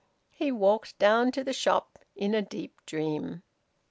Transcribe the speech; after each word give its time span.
He 0.31 0.51
walked 0.51 0.97
down 0.97 1.31
to 1.33 1.43
the 1.43 1.53
shop 1.53 1.99
in 2.15 2.33
a 2.33 2.41
deep 2.41 2.83
dream. 2.87 3.43